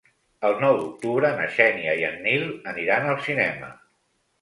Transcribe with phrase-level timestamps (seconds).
[0.47, 3.75] El nou d'octubre na Xènia i en Nil aniran al cinema.